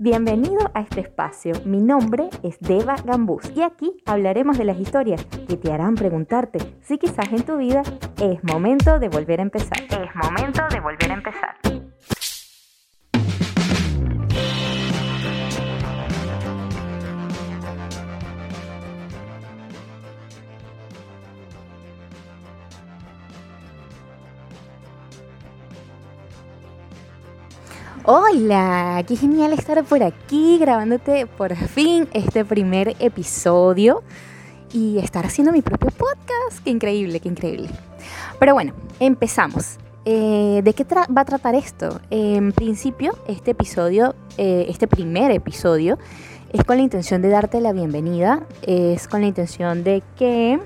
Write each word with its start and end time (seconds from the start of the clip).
Bienvenido 0.00 0.70
a 0.74 0.80
este 0.82 1.00
espacio. 1.00 1.54
Mi 1.64 1.80
nombre 1.80 2.30
es 2.44 2.56
Deva 2.60 2.94
Gambús 3.04 3.50
y 3.54 3.62
aquí 3.62 3.92
hablaremos 4.06 4.56
de 4.56 4.64
las 4.64 4.78
historias 4.78 5.24
que 5.48 5.56
te 5.56 5.72
harán 5.72 5.96
preguntarte 5.96 6.60
si 6.82 6.98
quizás 6.98 7.32
en 7.32 7.42
tu 7.42 7.56
vida 7.56 7.82
es 8.22 8.42
momento 8.44 9.00
de 9.00 9.08
volver 9.08 9.40
a 9.40 9.42
empezar. 9.42 9.76
Es 9.82 10.14
momento 10.14 10.62
de 10.70 10.78
volver 10.78 11.10
a 11.10 11.14
empezar. 11.14 11.27
Hola, 28.04 29.02
qué 29.06 29.16
genial 29.16 29.52
estar 29.52 29.84
por 29.84 30.02
aquí 30.02 30.58
grabándote 30.58 31.26
por 31.26 31.54
fin 31.54 32.08
este 32.12 32.44
primer 32.44 32.96
episodio 33.00 34.02
y 34.72 34.98
estar 34.98 35.26
haciendo 35.26 35.52
mi 35.52 35.62
propio 35.62 35.90
podcast. 35.90 36.64
Qué 36.64 36.70
increíble, 36.70 37.20
qué 37.20 37.28
increíble. 37.28 37.68
Pero 38.38 38.54
bueno, 38.54 38.72
empezamos. 39.00 39.78
Eh, 40.04 40.62
¿De 40.64 40.72
qué 40.72 40.84
va 40.84 41.20
a 41.20 41.24
tratar 41.24 41.54
esto? 41.54 42.00
En 42.10 42.52
principio, 42.52 43.18
este 43.26 43.50
episodio, 43.50 44.14
eh, 44.38 44.66
este 44.68 44.86
primer 44.86 45.30
episodio, 45.30 45.98
es 46.52 46.64
con 46.64 46.78
la 46.78 46.82
intención 46.82 47.20
de 47.20 47.28
darte 47.28 47.60
la 47.60 47.72
bienvenida, 47.72 48.46
es 48.62 49.06
con 49.06 49.20
la 49.20 49.26
intención 49.26 49.84
de 49.84 50.02
que 50.16 50.58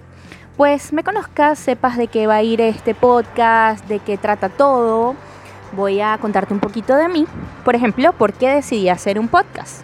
pues 0.57 0.93
me 0.93 1.03
conozcas, 1.03 1.59
sepas 1.59 1.97
de 1.97 2.07
qué 2.07 2.27
va 2.27 2.37
a 2.37 2.43
ir 2.43 2.61
este 2.61 2.95
podcast, 2.95 3.87
de 3.89 3.99
qué 3.99 4.17
trata 4.17 4.49
todo 4.49 5.17
voy 5.73 6.01
a 6.01 6.19
contarte 6.19 6.55
un 6.55 6.61
poquito 6.61 6.97
de 6.97 7.09
mí. 7.09 7.27
Por 7.65 7.75
ejemplo, 7.75 8.13
¿por 8.13 8.33
qué 8.33 8.49
decidí 8.49 8.89
hacer 8.89 9.19
un 9.19 9.29
podcast? 9.29 9.83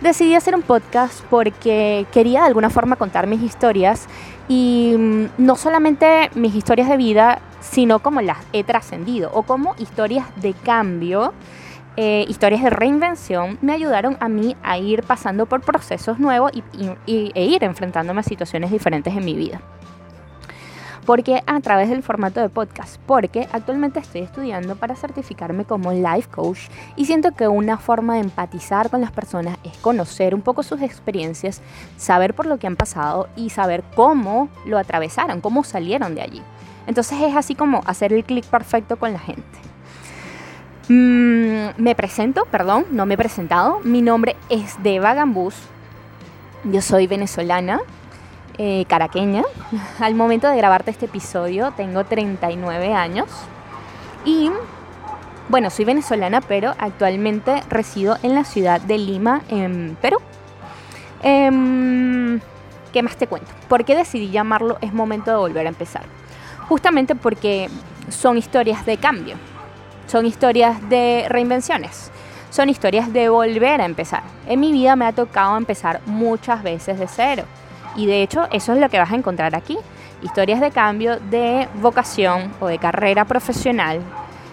Decidí 0.00 0.34
hacer 0.34 0.54
un 0.54 0.62
podcast 0.62 1.22
porque 1.28 2.06
quería 2.12 2.40
de 2.40 2.46
alguna 2.46 2.70
forma 2.70 2.96
contar 2.96 3.26
mis 3.26 3.42
historias 3.42 4.08
y 4.48 4.94
mm, 4.98 5.24
no 5.38 5.56
solamente 5.56 6.30
mis 6.34 6.54
historias 6.54 6.88
de 6.88 6.96
vida, 6.96 7.40
sino 7.60 7.98
como 7.98 8.22
las 8.22 8.38
he 8.52 8.64
trascendido 8.64 9.30
o 9.34 9.42
como 9.42 9.74
historias 9.78 10.26
de 10.36 10.54
cambio, 10.54 11.34
eh, 11.96 12.24
historias 12.28 12.62
de 12.62 12.70
reinvención, 12.70 13.58
me 13.60 13.74
ayudaron 13.74 14.16
a 14.20 14.28
mí 14.28 14.56
a 14.62 14.78
ir 14.78 15.02
pasando 15.02 15.44
por 15.46 15.60
procesos 15.60 16.18
nuevos 16.18 16.50
y, 16.54 16.62
e 17.06 17.44
ir 17.44 17.62
enfrentándome 17.62 18.20
a 18.20 18.22
situaciones 18.22 18.70
diferentes 18.70 19.14
en 19.14 19.24
mi 19.24 19.34
vida. 19.34 19.60
Porque 21.10 21.42
a 21.44 21.58
través 21.58 21.88
del 21.88 22.04
formato 22.04 22.38
de 22.38 22.48
podcast, 22.48 23.00
porque 23.04 23.48
actualmente 23.50 23.98
estoy 23.98 24.20
estudiando 24.20 24.76
para 24.76 24.94
certificarme 24.94 25.64
como 25.64 25.92
life 25.92 26.28
coach 26.30 26.60
y 26.94 27.06
siento 27.06 27.32
que 27.32 27.48
una 27.48 27.78
forma 27.78 28.14
de 28.14 28.20
empatizar 28.20 28.90
con 28.90 29.00
las 29.00 29.10
personas 29.10 29.58
es 29.64 29.76
conocer 29.78 30.36
un 30.36 30.40
poco 30.40 30.62
sus 30.62 30.80
experiencias, 30.82 31.62
saber 31.96 32.32
por 32.32 32.46
lo 32.46 32.60
que 32.60 32.68
han 32.68 32.76
pasado 32.76 33.28
y 33.34 33.50
saber 33.50 33.82
cómo 33.96 34.50
lo 34.64 34.78
atravesaron, 34.78 35.40
cómo 35.40 35.64
salieron 35.64 36.14
de 36.14 36.22
allí. 36.22 36.42
Entonces 36.86 37.20
es 37.22 37.34
así 37.34 37.56
como 37.56 37.80
hacer 37.86 38.12
el 38.12 38.22
clic 38.22 38.44
perfecto 38.44 38.96
con 38.96 39.12
la 39.12 39.18
gente. 39.18 39.42
Mm, 40.88 41.70
me 41.76 41.96
presento, 41.96 42.44
perdón, 42.44 42.86
no 42.92 43.04
me 43.04 43.14
he 43.14 43.18
presentado. 43.18 43.80
Mi 43.82 44.00
nombre 44.00 44.36
es 44.48 44.80
Deva 44.84 45.14
Gambús. 45.14 45.56
Yo 46.62 46.80
soy 46.80 47.08
venezolana, 47.08 47.80
eh, 48.58 48.84
caraqueña. 48.88 49.42
Al 50.00 50.14
momento 50.14 50.48
de 50.48 50.56
grabarte 50.56 50.90
este 50.90 51.06
episodio 51.06 51.72
tengo 51.76 52.04
39 52.04 52.94
años 52.94 53.28
y 54.24 54.50
bueno, 55.50 55.68
soy 55.70 55.84
venezolana, 55.84 56.40
pero 56.40 56.74
actualmente 56.78 57.62
resido 57.68 58.16
en 58.22 58.36
la 58.36 58.44
ciudad 58.44 58.80
de 58.80 58.98
Lima, 58.98 59.42
en 59.48 59.96
Perú. 60.00 60.18
Em, 61.22 62.40
¿Qué 62.92 63.02
más 63.02 63.16
te 63.16 63.26
cuento? 63.26 63.50
¿Por 63.68 63.84
qué 63.84 63.96
decidí 63.96 64.30
llamarlo 64.30 64.78
Es 64.80 64.92
momento 64.92 65.30
de 65.30 65.36
volver 65.36 65.66
a 65.66 65.68
empezar? 65.68 66.02
Justamente 66.68 67.16
porque 67.16 67.68
son 68.08 68.38
historias 68.38 68.86
de 68.86 68.96
cambio, 68.98 69.36
son 70.06 70.24
historias 70.24 70.88
de 70.88 71.26
reinvenciones, 71.28 72.12
son 72.50 72.68
historias 72.68 73.12
de 73.12 73.28
volver 73.28 73.80
a 73.80 73.86
empezar. 73.86 74.22
En 74.46 74.60
mi 74.60 74.70
vida 74.70 74.94
me 74.94 75.06
ha 75.06 75.12
tocado 75.12 75.56
empezar 75.56 76.00
muchas 76.06 76.62
veces 76.62 76.98
de 76.98 77.08
cero 77.08 77.44
y 77.96 78.06
de 78.06 78.22
hecho 78.22 78.46
eso 78.52 78.72
es 78.72 78.80
lo 78.80 78.88
que 78.88 78.98
vas 78.98 79.12
a 79.12 79.16
encontrar 79.16 79.54
aquí. 79.54 79.78
Historias 80.22 80.60
de 80.60 80.70
cambio 80.70 81.18
de 81.18 81.68
vocación 81.80 82.52
o 82.60 82.66
de 82.66 82.78
carrera 82.78 83.24
profesional. 83.24 84.00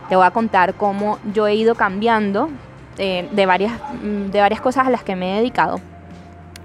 Te 0.10 0.16
voy 0.16 0.26
a 0.26 0.32
contar 0.32 0.76
cómo 0.76 1.20
yo 1.34 1.48
he 1.48 1.56
ido 1.56 1.76
cambiando 1.76 2.50
eh, 2.98 3.28
de, 3.32 3.46
varias, 3.46 3.74
mm, 4.02 4.32
de 4.32 4.40
varias 4.40 4.62
cosas 4.62 4.88
a 4.88 4.90
las 4.90 5.04
que 5.04 5.16
me 5.16 5.34
he 5.34 5.38
dedicado. 5.40 5.80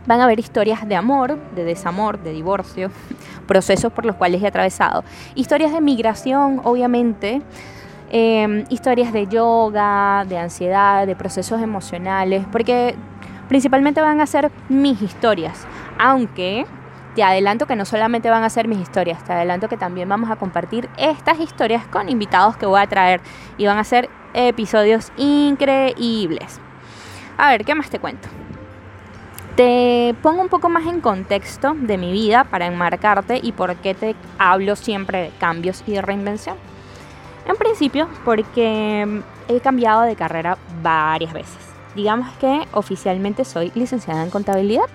Van 0.06 0.20
a 0.20 0.24
haber 0.24 0.40
historias 0.40 0.88
de 0.88 0.96
amor, 0.96 1.38
de 1.54 1.64
desamor, 1.64 2.22
de 2.22 2.32
divorcio, 2.32 2.90
procesos 3.46 3.92
por 3.92 4.04
los 4.04 4.16
cuales 4.16 4.42
he 4.42 4.46
atravesado. 4.46 5.04
Historias 5.34 5.72
de 5.72 5.80
migración, 5.80 6.60
obviamente. 6.64 7.42
Em, 8.14 8.64
historias 8.68 9.12
de 9.12 9.26
yoga, 9.26 10.24
de 10.28 10.38
ansiedad, 10.38 11.06
de 11.06 11.16
procesos 11.16 11.62
emocionales, 11.62 12.44
porque 12.52 12.94
principalmente 13.52 14.00
van 14.00 14.18
a 14.18 14.26
ser 14.26 14.50
mis 14.70 15.02
historias 15.02 15.66
aunque 15.98 16.64
te 17.14 17.22
adelanto 17.22 17.66
que 17.66 17.76
no 17.76 17.84
solamente 17.84 18.30
van 18.30 18.44
a 18.44 18.48
ser 18.48 18.66
mis 18.66 18.78
historias, 18.78 19.22
te 19.24 19.34
adelanto 19.34 19.68
que 19.68 19.76
también 19.76 20.08
vamos 20.08 20.30
a 20.30 20.36
compartir 20.36 20.88
estas 20.96 21.38
historias 21.38 21.86
con 21.86 22.08
invitados 22.08 22.56
que 22.56 22.64
voy 22.64 22.80
a 22.80 22.86
traer 22.86 23.20
y 23.58 23.66
van 23.66 23.76
a 23.76 23.84
ser 23.84 24.08
episodios 24.32 25.12
increíbles. 25.18 26.60
A 27.36 27.50
ver, 27.50 27.66
¿qué 27.66 27.74
más 27.74 27.90
te 27.90 27.98
cuento? 27.98 28.26
Te 29.54 30.14
pongo 30.22 30.40
un 30.40 30.48
poco 30.48 30.70
más 30.70 30.86
en 30.86 31.02
contexto 31.02 31.74
de 31.76 31.98
mi 31.98 32.10
vida 32.10 32.44
para 32.44 32.64
enmarcarte 32.64 33.38
y 33.42 33.52
por 33.52 33.76
qué 33.76 33.92
te 33.92 34.16
hablo 34.38 34.76
siempre 34.76 35.24
de 35.24 35.30
cambios 35.38 35.84
y 35.86 35.92
de 35.92 36.00
reinvención. 36.00 36.56
En 37.46 37.56
principio, 37.56 38.08
porque 38.24 39.22
he 39.46 39.60
cambiado 39.60 40.02
de 40.02 40.16
carrera 40.16 40.56
varias 40.82 41.34
veces. 41.34 41.71
Digamos 41.94 42.28
que 42.38 42.62
oficialmente 42.72 43.44
soy 43.44 43.70
licenciada 43.74 44.22
en 44.24 44.30
contabilidad 44.30 44.86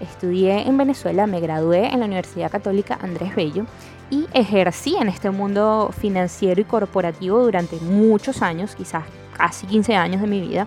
Estudié 0.00 0.68
en 0.68 0.76
Venezuela, 0.76 1.26
me 1.26 1.40
gradué 1.40 1.86
en 1.86 2.00
la 2.00 2.06
Universidad 2.06 2.50
Católica 2.50 2.98
Andrés 3.00 3.34
Bello 3.34 3.64
y 4.10 4.26
ejercí 4.34 4.94
en 4.96 5.08
este 5.08 5.30
mundo 5.30 5.90
financiero 5.98 6.60
y 6.60 6.64
corporativo 6.64 7.42
durante 7.42 7.76
muchos 7.76 8.42
años, 8.42 8.76
quizás 8.76 9.04
casi 9.36 9.66
15 9.66 9.96
años 9.96 10.20
de 10.20 10.26
mi 10.26 10.40
vida. 10.40 10.66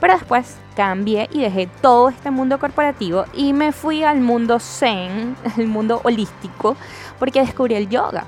Pero 0.00 0.14
después 0.14 0.56
cambié 0.74 1.28
y 1.32 1.40
dejé 1.40 1.68
todo 1.80 2.08
este 2.08 2.32
mundo 2.32 2.58
corporativo 2.58 3.24
y 3.32 3.52
me 3.52 3.70
fui 3.70 4.02
al 4.02 4.20
mundo 4.20 4.58
zen, 4.58 5.36
al 5.56 5.68
mundo 5.68 6.00
holístico, 6.02 6.76
porque 7.20 7.40
descubrí 7.40 7.76
el 7.76 7.88
yoga. 7.88 8.24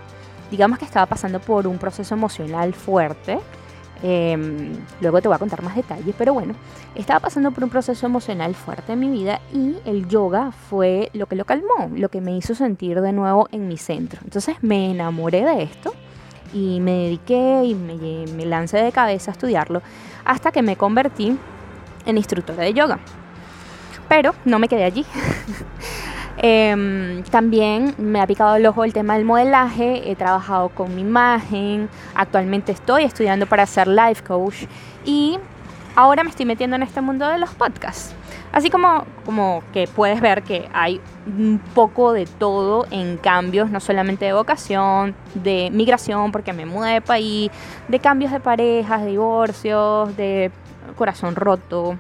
Digamos 0.53 0.79
que 0.79 0.85
estaba 0.85 1.07
pasando 1.07 1.41
por 1.41 1.67
un 1.67 1.77
proceso 1.77 2.15
emocional 2.15 2.73
fuerte 2.73 3.41
Em, 4.03 4.75
luego 5.01 5.23
te 5.23 5.29
voy 5.29 5.35
a 5.37 5.39
contar 5.39 5.63
más 5.63 5.75
detalles, 5.75 6.15
pero 6.19 6.35
bueno, 6.35 6.55
estaba 6.95 7.21
pasando 7.21 7.51
por 7.51 7.65
un 7.65 7.71
proceso 7.71 8.07
emocional 8.07 8.55
fuerte 8.55 8.93
en 8.93 9.01
mi 9.01 9.09
vida 9.09 9.41
y 9.53 9.77
el 9.87 10.07
yoga 10.07 10.53
fue 10.53 11.11
lo 11.15 11.27
que 11.27 11.37
lo 11.37 11.45
calmó, 11.45 11.91
lo 11.95 12.11
que 12.11 12.21
me 12.21 12.37
hizo 12.37 12.55
sentir 12.55 13.01
de 13.01 13.13
nuevo 13.13 13.49
en 13.53 13.69
mi 13.69 13.79
centro. 13.79 14.21
Entonces 14.25 14.57
me 14.61 14.91
enamoré 14.91 15.45
de 15.45 15.63
esto 15.63 15.95
y 16.53 16.81
me 16.81 16.93
dediqué 16.93 17.65
y 17.65 17.75
me, 17.75 18.27
me 18.35 18.45
lancé 18.45 18.79
de 18.79 18.93
cabeza 18.93 19.31
a 19.31 19.33
estudiarlo 19.33 19.83
hasta 20.25 20.53
que 20.53 20.63
me 20.63 20.77
convertí 20.77 21.37
en 22.05 22.17
instructora 22.17 22.65
de 22.65 22.75
yoga. 22.75 22.99
Pero 24.09 24.35
no 24.45 24.59
me 24.59 24.69
quedé 24.69 24.85
allí. 24.85 25.05
Em, 26.39 27.23
también 27.25 27.95
me 27.97 28.21
ha 28.21 28.27
picado 28.27 28.57
el 28.57 28.67
ojo 28.67 28.85
el 28.85 28.93
tema 28.93 29.15
del 29.15 29.25
modelaje, 29.25 30.11
he 30.11 30.17
trabajado 30.17 30.69
con 30.69 30.95
mi 30.95 31.01
imagen, 31.01 31.89
actualmente 32.15 32.73
estoy 32.73 33.05
estudiando 33.05 33.47
para 33.47 33.65
ser 33.65 33.89
life 33.89 34.23
coach 34.23 34.65
y 35.05 35.39
ahora 35.95 36.25
me 36.25 36.31
estoy 36.31 36.45
metiendo 36.45 36.77
en 36.77 36.83
este 36.83 37.01
mundo 37.01 37.27
de 37.27 37.39
los 37.39 37.51
podcasts. 37.55 38.15
Así 38.53 38.71
como, 38.71 39.05
como 39.25 39.63
que 39.73 39.87
puedes 39.87 40.21
ver 40.21 40.43
que 40.43 40.69
hay 40.73 41.01
un 41.27 41.61
poco 41.75 42.13
de 42.13 42.27
todo 42.27 42.87
en 42.91 43.17
cambios, 43.17 43.71
no 43.71 43.81
solamente 43.81 44.25
de 44.27 44.33
vocación, 44.33 45.15
de 45.35 45.71
migración, 45.73 46.33
porque 46.33 46.53
me 46.53 46.65
mudé 46.65 46.95
de 46.95 47.01
país, 47.01 47.51
de 47.89 47.99
cambios 47.99 48.33
de 48.33 48.41
parejas, 48.41 49.03
de 49.03 49.09
divorcios, 49.09 50.17
de 50.17 50.51
corazón 50.97 51.35
roto 51.35 51.99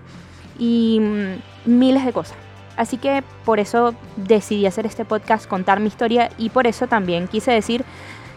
y 0.58 0.98
mm, 1.00 1.78
miles 1.78 2.04
de 2.04 2.12
cosas. 2.12 2.45
Así 2.76 2.98
que 2.98 3.22
por 3.44 3.58
eso 3.58 3.94
decidí 4.16 4.66
hacer 4.66 4.86
este 4.86 5.04
podcast, 5.04 5.46
contar 5.46 5.80
mi 5.80 5.88
historia 5.88 6.30
y 6.38 6.50
por 6.50 6.66
eso 6.66 6.86
también 6.86 7.26
quise 7.28 7.52
decir, 7.52 7.84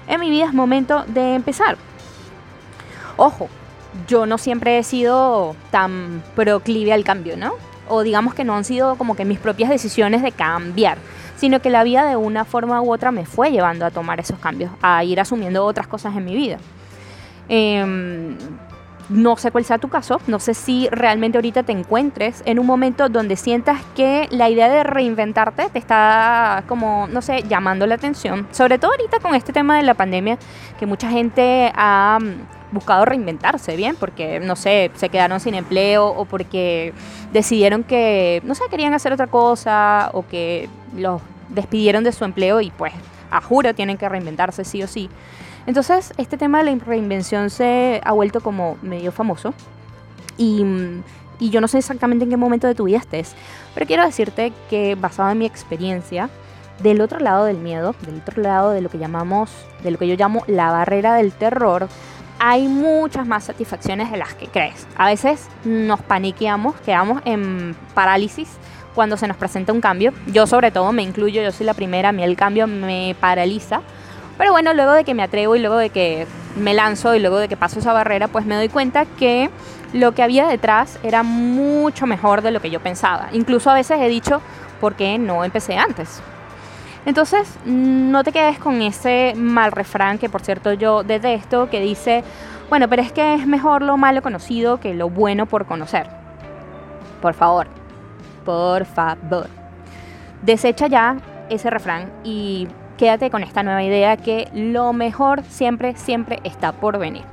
en 0.08 0.20
mi 0.20 0.30
vida 0.30 0.46
es 0.46 0.54
momento 0.54 1.04
de 1.08 1.36
empezar. 1.36 1.78
Ojo, 3.18 3.50
yo 4.08 4.26
no 4.26 4.38
siempre 4.38 4.78
he 4.78 4.84
sido 4.84 5.56
tan 5.72 6.24
proclive 6.36 6.94
al 6.94 7.04
cambio, 7.04 7.36
¿no? 7.38 7.54
O 7.88 8.04
digamos 8.04 8.34
que 8.34 8.44
no 8.44 8.56
han 8.56 8.64
sido 8.64 8.96
como 8.96 9.16
que 9.16 9.26
mis 9.26 9.40
propias 9.40 9.70
decisiones 9.70 10.22
de 10.22 10.32
cambiar, 10.32 10.98
sino 11.36 11.62
que 11.62 11.70
la 11.70 11.84
vida 11.84 12.06
de 12.06 12.16
una 12.16 12.46
forma 12.46 12.82
u 12.82 12.94
otra 12.94 13.12
me 13.12 13.26
fue 13.26 13.52
llevando 13.52 13.86
a 13.86 13.92
tomar 13.92 14.20
esos 14.20 14.40
cambios, 14.40 14.72
a 14.82 15.04
ir 15.04 15.20
asumiendo 15.20 15.66
otras 15.66 15.88
cosas 15.88 16.16
en 16.16 16.26
mi 16.26 16.36
vida. 16.36 16.60
Em, 17.50 18.38
no 19.10 19.38
sé 19.38 19.52
cuál 19.52 19.66
sea 19.66 19.80
tu 19.80 19.90
caso, 19.90 20.22
no 20.28 20.40
sé 20.40 20.54
si 20.54 20.88
realmente 20.92 21.38
ahorita 21.38 21.64
te 21.64 21.72
encuentres 21.72 22.44
en 22.46 22.60
un 22.60 22.66
momento 22.66 23.10
donde 23.10 23.36
sientas 23.36 23.82
que 23.96 24.28
la 24.32 24.50
idea 24.50 24.70
de 24.70 24.84
reinventarte 24.84 25.70
te 25.70 25.80
está 25.80 26.64
como, 26.68 27.08
no 27.08 27.22
sé, 27.22 27.44
llamando 27.48 27.88
la 27.88 27.96
atención. 27.96 28.48
Sobre 28.52 28.78
todo 28.78 28.92
ahorita 28.92 29.20
con 29.20 29.36
este 29.36 29.52
tema 29.52 29.78
de 29.78 29.84
la 29.84 29.96
pandemia, 29.96 30.38
que 30.80 30.86
mucha 30.86 31.10
gente 31.10 31.72
ha 31.76 32.20
mm, 32.22 32.74
buscado 32.74 33.06
reinventarse, 33.06 33.76
¿bien? 33.76 33.96
Porque, 34.00 34.40
no 34.40 34.56
sé, 34.56 34.92
se 34.96 35.10
quedaron 35.10 35.40
sin 35.40 35.56
empleo 35.56 36.08
o 36.08 36.26
porque 36.26 36.94
decidieron 37.34 37.84
que, 37.84 38.42
no 38.46 38.54
sé, 38.54 38.64
querían 38.70 38.94
hacer 38.94 39.12
otra 39.12 39.28
cosa 39.28 40.12
o 40.14 40.28
que 40.28 40.70
los 40.96 41.22
despidieron 41.50 42.04
de 42.04 42.12
su 42.12 42.26
empleo 42.26 42.62
y 42.62 42.70
pues, 42.70 42.94
a 43.32 43.42
juro, 43.42 43.74
tienen 43.74 43.98
que 43.98 44.08
reinventarse 44.08 44.64
sí 44.64 44.84
o 44.84 44.88
sí. 44.88 45.10
Entonces, 45.66 46.14
este 46.18 46.38
tema 46.38 46.64
de 46.64 46.76
la 46.76 46.84
reinvención 46.84 47.50
se 47.50 48.02
ha 48.04 48.12
vuelto 48.12 48.42
como 48.42 48.78
medio 48.82 49.12
famoso. 49.12 49.54
Y, 50.38 50.66
yo 51.40 51.62
no 51.62 51.70
sé 51.70 51.78
exactamente 51.78 52.26
en 52.26 52.32
qué 52.32 52.38
momento 52.38 52.68
de 52.68 52.76
tu 52.76 52.84
vida 52.84 52.98
estés, 52.98 53.34
pero 53.74 53.86
quiero 53.86 54.04
decirte 54.04 54.52
que 54.70 54.96
basado 54.96 55.30
en 55.30 55.38
mi 55.38 55.46
experiencia, 55.46 56.30
del 56.84 57.00
otro 57.00 57.20
lado 57.20 57.46
del 57.46 57.58
miedo, 57.58 57.96
del 58.06 58.18
otro 58.18 58.42
lado 58.42 58.72
de 58.72 58.82
lo 58.82 58.90
que 58.90 58.98
llamamos, 58.98 59.50
de 59.84 59.92
lo 59.92 59.98
que 59.98 60.08
yo 60.08 60.16
llamo 60.16 60.44
la 60.48 60.72
barrera 60.72 61.16
del 61.16 61.32
terror, 61.32 61.88
hay 62.40 62.68
muchas 62.68 63.28
más 63.28 63.46
satisfacciones 63.46 64.12
de 64.12 64.18
las 64.18 64.34
que 64.34 64.48
crees. 64.48 64.88
A 64.98 65.08
veces 65.08 65.48
nos 65.64 66.02
paniqueamos, 66.02 66.76
quedamos 66.82 67.22
en 67.26 67.76
parálisis 67.94 68.50
cuando 68.96 69.18
se 69.18 69.28
nos 69.28 69.38
presenta 69.38 69.74
un 69.74 69.82
cambio. 69.82 70.14
Yo 70.28 70.48
sobre 70.48 70.72
todo 70.72 70.92
me 70.92 71.04
incluyo, 71.04 71.42
yo 71.42 71.52
soy 71.52 71.66
la 71.66 71.74
primera, 71.74 72.10
a 72.10 72.12
mí 72.12 72.24
el 72.24 72.36
cambio 72.36 72.66
me 72.68 73.16
paraliza 73.20 73.82
pero 74.40 74.54
bueno, 74.54 74.74
luego 74.74 74.94
de 74.94 75.04
que 75.04 75.14
me 75.14 75.22
atrevo 75.22 75.58
y 75.58 75.60
luego 75.60 75.76
de 75.76 75.90
que 75.90 76.26
me 76.56 76.74
lanzo 76.74 77.14
y 77.14 77.20
luego 77.20 77.40
de 77.40 77.50
que 77.50 77.58
paso 77.58 77.80
esa 77.80 77.92
barrera, 77.92 78.30
pues 78.30 78.46
me 78.46 78.56
doy 78.56 78.70
cuenta 78.70 79.04
que 79.04 79.50
lo 79.92 80.14
que 80.14 80.24
había 80.24 80.48
detrás 80.48 80.98
era 81.04 81.24
mucho 81.24 82.08
mejor 82.08 82.42
de 82.42 82.52
lo 82.52 82.62
que 82.62 82.70
yo 82.70 82.80
pensaba. 82.80 83.28
Incluso 83.34 83.70
a 83.70 83.74
veces 83.74 84.00
he 84.00 84.08
dicho, 84.08 84.42
¿por 84.80 84.96
qué 84.96 85.18
no 85.18 85.44
empecé 85.44 85.76
antes? 85.76 86.22
Entonces, 87.06 87.54
no 87.66 88.24
te 88.24 88.32
quedes 88.32 88.60
con 88.60 88.82
ese 88.82 89.34
mal 89.36 89.74
refrán 89.74 90.18
que 90.18 90.30
por 90.30 90.42
cierto 90.42 90.72
yo 90.72 91.04
detesto, 91.04 91.70
que 91.70 91.82
dice, 91.82 92.24
bueno, 92.70 92.88
pero 92.88 93.02
es 93.02 93.12
que 93.12 93.34
es 93.34 93.46
mejor 93.46 93.82
lo 93.82 93.98
malo 93.98 94.22
conocido 94.22 94.80
que 94.80 94.94
lo 94.94 95.10
bueno 95.10 95.48
por 95.48 95.66
conocer. 95.66 96.08
Por 97.22 97.34
favor, 97.34 97.68
por 98.46 98.86
favor. 98.86 99.50
Desecha 100.44 100.88
ya 100.88 101.18
ese 101.50 101.70
refrán 101.70 102.10
y 102.24 102.70
quédate 103.00 103.30
con 103.30 103.44
esta 103.44 103.64
nueva 103.64 103.82
idea 103.82 104.18
que 104.18 104.50
lo 104.54 104.92
mejor 104.92 105.44
siempre, 105.46 105.96
siempre 105.96 106.40
está 106.44 106.74
por 106.74 107.00
venir. 107.00 107.24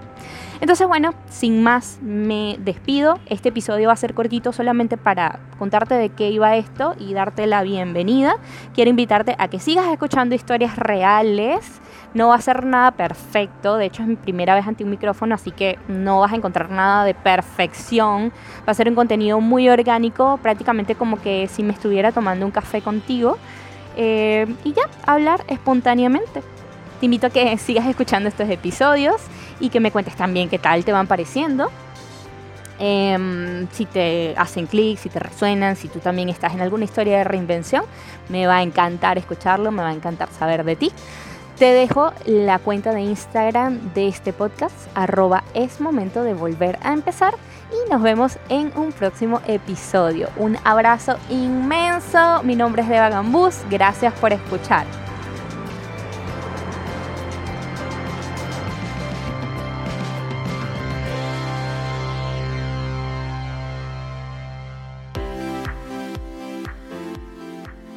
Entonces, 0.61 0.87
bueno, 0.87 1.13
sin 1.29 1.61
más, 1.61 1.99
me 2.01 2.57
despido. 2.61 3.19
Este 3.27 3.49
episodio 3.49 3.89
va 3.89 3.95
a 3.95 3.97
ser 3.97 4.15
cortito 4.15 4.53
solamente 4.53 4.97
para 4.97 5.41
contarte 5.59 5.97
de 5.97 6.11
qué 6.11 6.31
iba 6.31 6.55
esto 6.55 6.95
y 7.01 7.15
darte 7.15 7.49
la 7.49 7.63
bienvenida. 7.63 8.37
Quiero 8.75 8.91
invitarte 8.91 9.35
a 9.39 9.49
que 9.49 9.59
sigas 9.59 9.87
escuchando 9.89 10.37
historias 10.37 10.77
reales. 10.77 11.81
No 12.15 12.29
va 12.29 12.37
a 12.37 12.41
ser 12.41 12.65
nada 12.65 12.93
perfecto, 12.93 13.77
de 13.77 13.87
hecho 13.87 14.03
es 14.03 14.09
mi 14.09 14.17
primera 14.17 14.55
vez 14.55 14.67
ante 14.67 14.85
un 14.85 14.91
micrófono, 14.91 15.35
así 15.35 15.51
que 15.51 15.79
no 15.89 16.21
vas 16.21 16.33
a 16.33 16.37
encontrar 16.37 16.71
nada 16.71 17.05
de 17.05 17.13
perfección. 17.13 18.33
Va 18.61 18.71
a 18.71 18.75
ser 18.75 18.89
un 18.89 18.95
contenido 18.95 19.41
muy 19.41 19.69
orgánico, 19.69 20.39
prácticamente 20.41 20.95
como 20.95 21.21
que 21.21 21.49
si 21.49 21.65
me 21.65 21.73
estuviera 21.73 22.13
tomando 22.13 22.47
un 22.47 22.53
café 22.53 22.81
contigo. 22.81 23.37
Eh, 23.97 24.47
y 24.65 24.73
ya, 24.73 24.89
hablar 25.07 25.45
espontáneamente. 25.49 26.43
Te 27.01 27.07
invito 27.07 27.27
a 27.27 27.31
que 27.31 27.57
sigas 27.59 27.87
escuchando 27.87 28.29
estos 28.29 28.49
episodios 28.49 29.17
y 29.61 29.71
que 29.71 29.81
me 29.81 29.91
cuentes 29.91 30.17
también 30.17 30.49
qué 30.49 30.59
tal 30.59 30.85
te 30.85 30.93
van 30.93 31.07
pareciendo. 31.07 31.71
Em, 32.79 33.67
si 33.73 33.87
te 33.87 34.35
hacen 34.37 34.67
clic, 34.67 34.99
si 34.99 35.09
te 35.09 35.19
resuenan, 35.19 35.77
si 35.77 35.89
tú 35.89 35.99
también 35.99 36.29
estás 36.29 36.53
en 36.53 36.61
alguna 36.61 36.85
historia 36.85 37.19
de 37.19 37.25
reinvención, 37.25 37.85
me 38.29 38.47
va 38.47 38.57
a 38.57 38.63
encantar 38.63 39.17
escucharlo, 39.17 39.71
me 39.73 39.83
va 39.83 39.89
a 39.89 39.95
encantar 39.95 40.29
saber 40.31 40.65
de 40.65 40.77
ti. 40.77 40.93
Te 41.59 41.73
dejo 41.73 42.13
la 42.27 42.59
cuenta 42.59 42.93
de 42.93 43.01
Instagram 43.01 43.95
de 43.95 44.09
este 44.09 44.35
podcast, 44.35 44.75
arroba 44.95 45.43
es 45.55 45.81
momento 45.81 46.23
de 46.23 46.35
volver 46.35 46.79
a 46.83 46.93
empezar 46.93 47.33
y 47.73 47.91
nos 47.91 48.03
vemos 48.03 48.39
en 48.51 48.71
un 48.77 48.93
próximo 48.93 49.41
episodio. 49.47 50.29
Un 50.37 50.59
abrazo 50.65 51.17
inmenso, 51.31 52.43
mi 52.43 52.57
nombre 52.57 52.83
es 52.83 52.91
Deva 52.91 53.09
Gambús, 53.09 53.63
gracias 53.71 54.13
por 54.21 54.35
escuchar. 54.35 55.06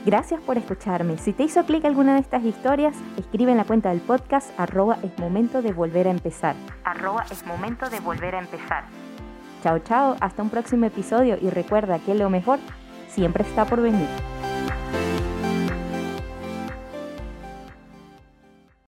Gracias 0.09 0.41
por 0.41 0.57
escucharme. 0.57 1.19
Si 1.19 1.33
te 1.33 1.43
hizo 1.43 1.63
clic 1.65 1.85
alguna 1.85 2.15
de 2.15 2.21
estas 2.21 2.43
historias, 2.43 2.95
escribe 3.15 3.51
en 3.51 3.57
la 3.57 3.63
cuenta 3.63 3.89
del 3.89 3.99
podcast 3.99 4.49
arroba 4.59 4.97
es 5.03 5.15
momento 5.19 5.61
de 5.61 5.71
volver 5.71 6.07
a 6.07 6.09
empezar. 6.09 6.55
Arroba 6.83 7.27
es 7.29 7.45
momento 7.45 7.87
de 7.91 7.99
volver 7.99 8.33
a 8.33 8.39
empezar. 8.39 8.85
Chao, 9.61 9.77
chao, 9.77 10.15
hasta 10.19 10.41
un 10.41 10.49
próximo 10.49 10.87
episodio 10.87 11.37
y 11.39 11.51
recuerda 11.51 11.99
que 11.99 12.15
lo 12.15 12.27
mejor 12.31 12.57
siempre 13.07 13.43
está 13.43 13.65
por 13.65 13.83
venir. 13.83 14.07